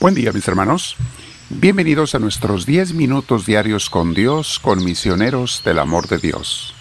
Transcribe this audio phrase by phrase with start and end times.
[0.00, 0.96] Buen día mis hermanos.
[1.50, 6.74] Bienvenidos a nuestros 10 minutos diarios con Dios, con misioneros del amor de Dios.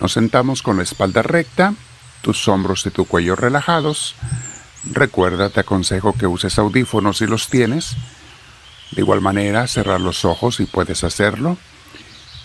[0.00, 1.74] Nos sentamos con la espalda recta,
[2.20, 4.16] tus hombros y tu cuello relajados.
[4.82, 7.96] Recuerda, te aconsejo que uses audífonos si los tienes.
[8.90, 11.56] De igual manera, cerrar los ojos si puedes hacerlo.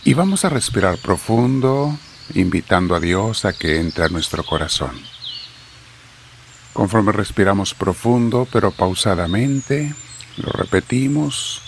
[0.04, 1.98] Y vamos a respirar profundo,
[2.36, 5.13] invitando a Dios a que entre a nuestro corazón.
[6.74, 9.94] Conforme respiramos profundo pero pausadamente,
[10.38, 11.62] lo repetimos,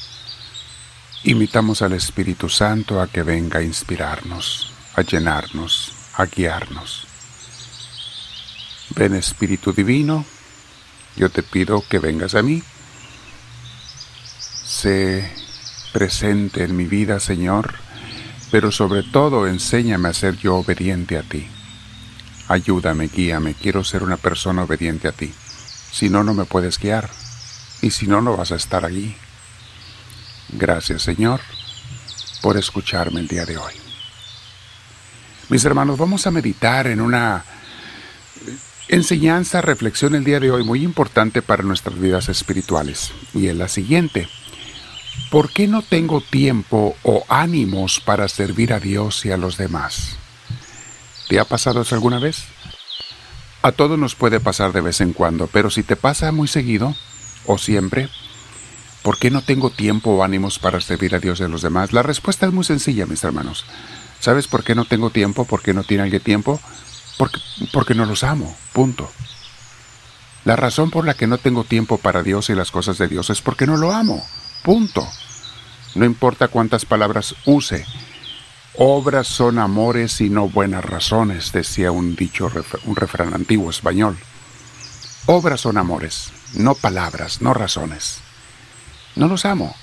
[1.23, 7.07] invitamos al Espíritu Santo a que venga a inspirarnos, a llenarnos, a guiarnos.
[8.95, 10.25] Ven Espíritu Divino,
[11.15, 12.63] yo te pido que vengas a mí.
[14.65, 15.31] Sé
[15.93, 17.75] presente en mi vida, Señor,
[18.51, 21.47] pero sobre todo enséñame a ser yo obediente a ti.
[22.47, 25.33] Ayúdame, guíame, quiero ser una persona obediente a ti.
[25.91, 27.09] Si no, no me puedes guiar.
[27.81, 29.15] Y si no, no vas a estar allí.
[30.49, 31.41] Gracias, Señor,
[32.41, 33.73] por escucharme el día de hoy.
[35.49, 37.43] Mis hermanos, vamos a meditar en una
[38.87, 43.11] enseñanza, reflexión el día de hoy muy importante para nuestras vidas espirituales.
[43.33, 44.27] Y es la siguiente.
[45.31, 50.17] ¿Por qué no tengo tiempo o ánimos para servir a Dios y a los demás?
[51.27, 52.43] ¿Te ha pasado eso alguna vez?
[53.61, 56.95] A todos nos puede pasar de vez en cuando, pero si te pasa muy seguido
[57.47, 58.09] o siempre,
[59.01, 61.91] ¿por qué no tengo tiempo o ánimos para servir a Dios y a los demás?
[61.91, 63.65] La respuesta es muy sencilla, mis hermanos.
[64.19, 65.45] ¿Sabes por qué no tengo tiempo?
[65.45, 66.59] ¿Por qué no tiene alguien tiempo?
[67.17, 67.39] Porque,
[67.73, 69.09] porque no los amo, punto.
[70.43, 73.31] La razón por la que no tengo tiempo para Dios y las cosas de Dios
[73.31, 74.23] es porque no lo amo,
[74.63, 75.07] punto.
[75.95, 77.83] No importa cuántas palabras use,
[78.77, 82.51] Obras son amores y no buenas razones, decía un dicho,
[82.83, 84.17] un refrán antiguo español.
[85.27, 88.19] Obras son amores, no palabras, no razones.
[89.15, 89.73] No los amo.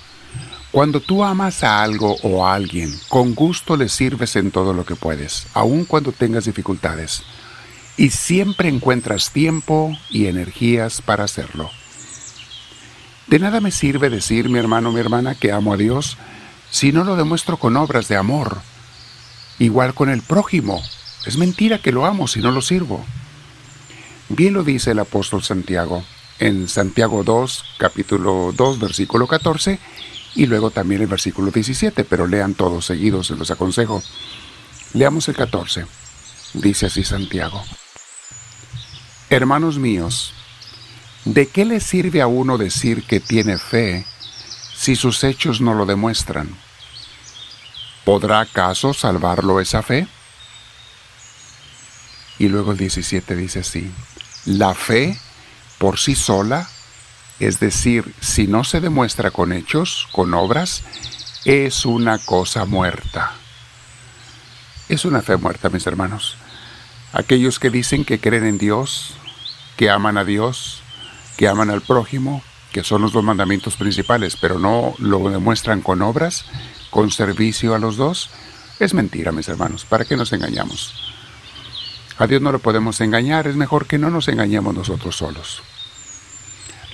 [0.73, 4.85] Cuando tú amas a algo o a alguien, con gusto le sirves en todo lo
[4.85, 7.23] que puedes, aun cuando tengas dificultades,
[7.97, 11.71] y siempre encuentras tiempo y energías para hacerlo.
[13.27, 16.19] De nada me sirve decir, mi hermano, mi hermana, que amo a Dios,
[16.71, 18.61] si no lo demuestro con obras de amor,
[19.63, 20.83] Igual con el prójimo.
[21.25, 23.05] Es mentira que lo amo si no lo sirvo.
[24.29, 26.03] Bien lo dice el apóstol Santiago
[26.41, 29.79] en Santiago 2, capítulo 2, versículo 14,
[30.35, 34.03] y luego también el versículo 17, pero lean todos seguidos, se los aconsejo.
[34.95, 35.87] Leamos el 14.
[36.55, 37.63] Dice así Santiago.
[39.31, 40.35] Hermanos míos,
[41.25, 44.07] ¿de qué le sirve a uno decir que tiene fe
[44.75, 46.49] si sus hechos no lo demuestran?
[48.05, 50.09] ¿Podrá acaso salvarlo esa fe?
[52.39, 53.93] Y luego el 17 dice así,
[54.45, 55.19] la fe
[55.79, 56.69] por sí sola,
[57.39, 60.83] es decir, si no se demuestra con hechos, con obras,
[61.45, 63.33] es una cosa muerta.
[64.89, 66.37] Es una fe muerta, mis hermanos.
[67.13, 69.15] Aquellos que dicen que creen en Dios,
[69.77, 70.83] que aman a Dios,
[71.37, 72.43] que aman al prójimo,
[72.73, 76.47] que son los dos mandamientos principales, pero no lo demuestran con obras,
[76.93, 78.29] con servicio a los dos,
[78.79, 79.87] es mentira, mis hermanos.
[79.87, 80.93] ¿Para qué nos engañamos?
[82.19, 85.63] A Dios no lo podemos engañar, es mejor que no nos engañemos nosotros solos.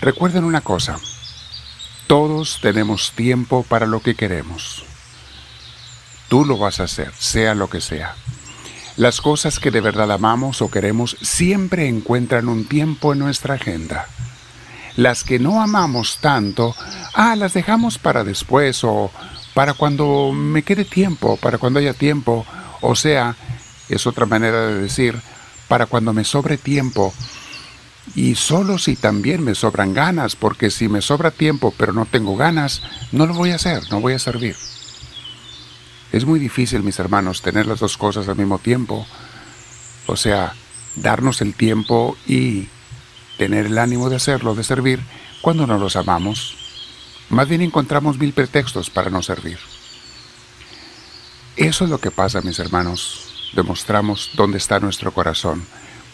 [0.00, 1.00] Recuerden una cosa,
[2.06, 4.84] todos tenemos tiempo para lo que queremos.
[6.28, 8.14] Tú lo vas a hacer, sea lo que sea.
[8.96, 14.06] Las cosas que de verdad amamos o queremos siempre encuentran un tiempo en nuestra agenda.
[14.94, 16.76] Las que no amamos tanto,
[17.14, 19.10] ah, las dejamos para después o,
[19.58, 22.46] para cuando me quede tiempo, para cuando haya tiempo,
[22.80, 23.34] o sea,
[23.88, 25.20] es otra manera de decir,
[25.66, 27.12] para cuando me sobre tiempo,
[28.14, 32.36] y solo si también me sobran ganas, porque si me sobra tiempo pero no tengo
[32.36, 34.54] ganas, no lo voy a hacer, no voy a servir.
[36.12, 39.08] Es muy difícil, mis hermanos, tener las dos cosas al mismo tiempo,
[40.06, 40.54] o sea,
[40.94, 42.68] darnos el tiempo y
[43.38, 45.00] tener el ánimo de hacerlo, de servir,
[45.42, 46.57] cuando no los amamos.
[47.30, 49.58] Más bien encontramos mil pretextos para no servir.
[51.56, 53.50] Eso es lo que pasa, mis hermanos.
[53.54, 55.64] Demostramos dónde está nuestro corazón.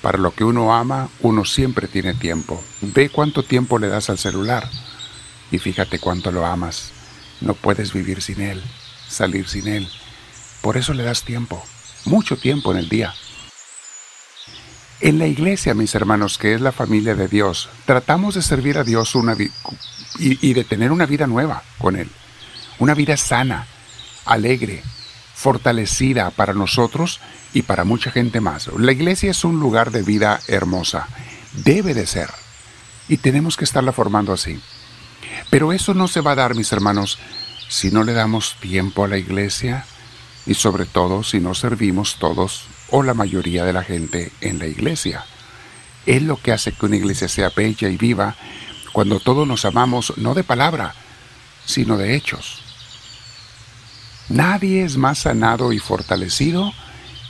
[0.03, 2.63] Para lo que uno ama, uno siempre tiene tiempo.
[2.81, 4.69] Ve cuánto tiempo le das al celular
[5.51, 6.93] y fíjate cuánto lo amas.
[7.41, 8.63] No puedes vivir sin él,
[9.09, 9.89] salir sin él.
[10.63, 11.63] Por eso le das tiempo,
[12.07, 13.15] mucho tiempo en el día.
[15.05, 18.85] En la iglesia, mis hermanos, que es la familia de Dios, tratamos de servir a
[18.85, 19.13] Dios
[20.19, 22.09] y, y de tener una vida nueva con Él.
[22.79, 23.67] Una vida sana,
[24.25, 24.83] alegre,
[25.35, 27.21] fortalecida para nosotros
[27.53, 28.69] y para mucha gente más.
[28.79, 31.07] La iglesia es un lugar de vida hermosa.
[31.53, 32.31] Debe de ser.
[33.07, 34.59] Y tenemos que estarla formando así.
[35.51, 37.19] Pero eso no se va a dar, mis hermanos,
[37.69, 39.85] si no le damos tiempo a la iglesia
[40.47, 44.67] y sobre todo si no servimos todos o la mayoría de la gente en la
[44.67, 45.25] iglesia.
[46.07, 48.37] Es lo que hace que una iglesia sea bella y viva
[48.93, 50.95] cuando todos nos amamos no de palabra,
[51.65, 52.63] sino de hechos.
[54.29, 56.73] Nadie es más sanado y fortalecido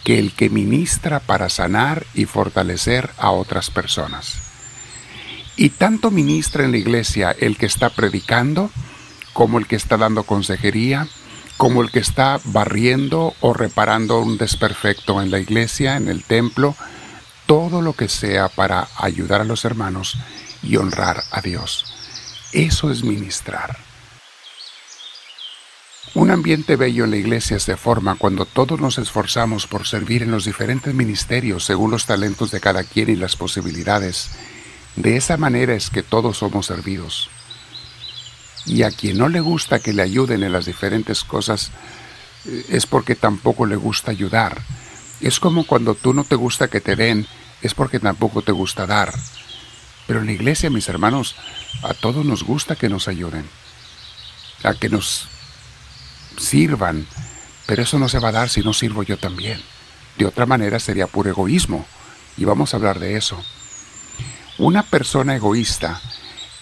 [0.05, 4.37] que el que ministra para sanar y fortalecer a otras personas.
[5.57, 8.71] Y tanto ministra en la iglesia el que está predicando,
[9.33, 11.09] como el que está dando consejería,
[11.57, 16.75] como el que está barriendo o reparando un desperfecto en la iglesia, en el templo,
[17.47, 20.19] todo lo que sea para ayudar a los hermanos
[20.63, 21.95] y honrar a Dios.
[22.53, 23.79] Eso es ministrar.
[26.15, 30.31] Un ambiente bello en la iglesia se forma cuando todos nos esforzamos por servir en
[30.31, 34.31] los diferentes ministerios según los talentos de cada quien y las posibilidades.
[34.95, 37.31] De esa manera es que todos somos servidos.
[38.67, 41.71] Y a quien no le gusta que le ayuden en las diferentes cosas
[42.47, 44.63] eh, es porque tampoco le gusta ayudar.
[45.21, 47.27] Es como cuando tú no te gusta que te den,
[47.63, 49.13] es porque tampoco te gusta dar.
[50.07, 51.35] Pero en la iglesia, mis hermanos,
[51.83, 53.49] a todos nos gusta que nos ayuden,
[54.63, 55.29] a que nos
[56.39, 57.07] sirvan,
[57.67, 59.63] pero eso no se va a dar si no sirvo yo también.
[60.19, 61.87] De otra manera sería puro egoísmo,
[62.37, 63.43] y vamos a hablar de eso.
[64.59, 66.01] Una persona egoísta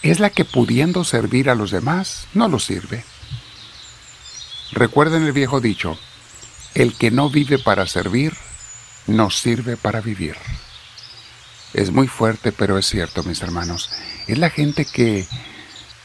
[0.03, 3.05] es la que pudiendo servir a los demás no lo sirve.
[4.73, 5.99] Recuerden el viejo dicho,
[6.75, 8.35] el que no vive para servir,
[9.07, 10.37] no sirve para vivir.
[11.75, 13.91] Es muy fuerte, pero es cierto, mis hermanos.
[14.27, 15.27] Es la gente que,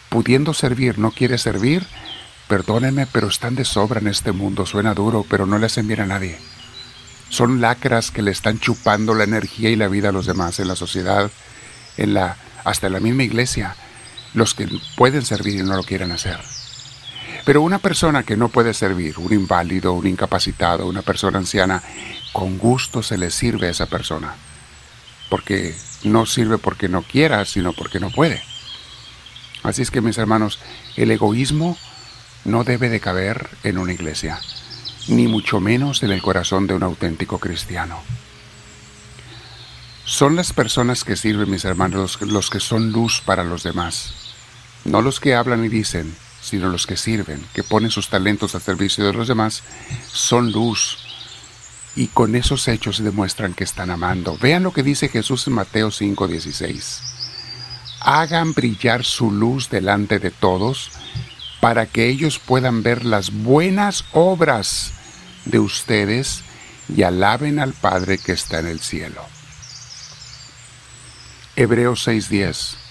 [0.09, 1.85] pudiendo servir, no quiere servir,
[2.47, 4.65] Perdónenme, pero están de sobra en este mundo.
[4.65, 6.37] Suena duro, pero no le hacen bien a nadie.
[7.29, 10.69] Son lacras que le están chupando la energía y la vida a los demás en
[10.69, 11.29] la sociedad,
[11.97, 13.75] en la, hasta en la misma iglesia,
[14.37, 16.39] los que pueden servir y no lo quieren hacer.
[17.43, 21.81] Pero una persona que no puede servir, un inválido, un incapacitado, una persona anciana,
[22.33, 24.35] con gusto se le sirve a esa persona.
[25.29, 28.43] Porque no sirve porque no quiera, sino porque no puede.
[29.63, 30.59] Así es que mis hermanos,
[30.97, 31.77] el egoísmo
[32.45, 34.39] no debe de caber en una iglesia,
[35.07, 37.99] ni mucho menos en el corazón de un auténtico cristiano.
[40.05, 44.26] Son las personas que sirven, mis hermanos, los que son luz para los demás,
[44.87, 48.61] no los que hablan y dicen, sino los que sirven, que ponen sus talentos al
[48.61, 49.63] servicio de los demás,
[50.11, 50.99] son luz.
[51.95, 54.37] Y con esos hechos demuestran que están amando.
[54.37, 57.01] Vean lo que dice Jesús en Mateo 5:16.
[57.99, 60.91] Hagan brillar su luz delante de todos
[61.59, 64.93] para que ellos puedan ver las buenas obras
[65.45, 66.43] de ustedes
[66.95, 69.25] y alaben al Padre que está en el cielo.
[71.55, 72.86] Hebreos 6:10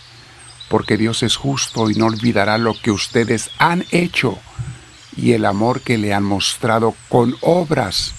[0.69, 4.39] Porque Dios es justo y no olvidará lo que ustedes han hecho
[5.17, 8.15] y el amor que le han mostrado con obras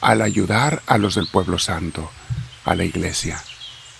[0.00, 2.10] al ayudar a los del pueblo santo,
[2.64, 3.42] a la iglesia,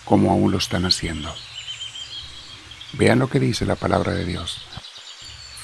[0.04, 1.34] como aún lo están haciendo.
[2.94, 4.62] Vean lo que dice la palabra de Dios.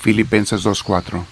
[0.00, 1.24] Filipenses 2.4.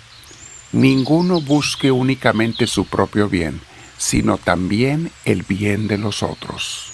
[0.73, 3.61] Ninguno busque únicamente su propio bien,
[3.99, 6.93] sino también el bien de los otros.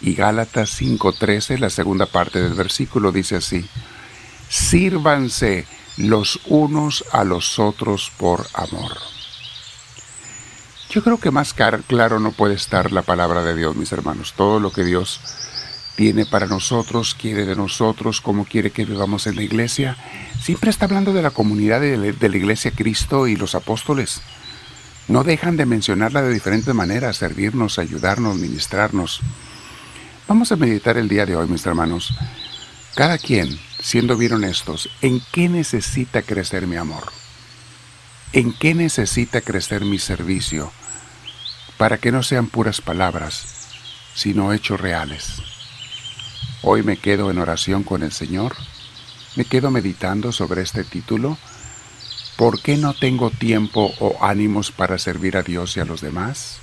[0.00, 3.68] Y Gálatas 5.13, la segunda parte del versículo, dice así,
[4.48, 8.96] sírvanse los unos a los otros por amor.
[10.90, 14.32] Yo creo que más claro no puede estar la palabra de Dios, mis hermanos.
[14.36, 15.20] Todo lo que Dios
[15.96, 19.96] tiene para nosotros, quiere de nosotros, cómo quiere que vivamos en la iglesia.
[20.40, 24.22] Siempre está hablando de la comunidad de, la iglesia Cristo y los apóstoles.
[25.08, 29.22] No dejan de mencionarla de diferentes maneras, servirnos, ayudarnos, ministrarnos.
[30.28, 32.12] Vamos a meditar el día de hoy, mis hermanos.
[32.94, 37.04] Cada quien, siendo bien honestos, ¿en qué necesita crecer mi amor?
[38.34, 40.70] ¿En qué necesita crecer mi servicio?
[41.78, 43.68] Para que no sean puras palabras,
[44.14, 45.40] sino hechos reales.
[46.60, 48.54] Hoy me quedo en oración con el Señor,
[49.34, 51.38] me quedo meditando sobre este título,
[52.36, 56.58] ¿por qué no tengo tiempo o ánimos para servir a Dios y a los demás?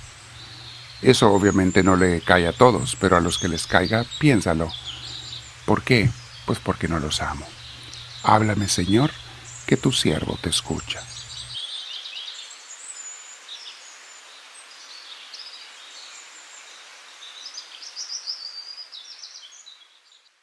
[1.02, 4.70] Eso obviamente no le cae a todos, pero a los que les caiga, piénsalo.
[5.64, 6.10] ¿Por qué?
[6.46, 7.46] Pues porque no los amo.
[8.22, 9.10] Háblame, Señor,
[9.66, 11.00] que tu siervo te escucha.